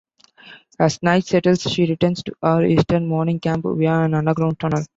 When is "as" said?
0.79-1.03